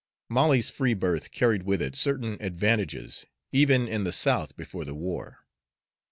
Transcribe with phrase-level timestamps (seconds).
[0.29, 5.45] Molly's free birth carried with it certain advantages, even in the South before the war.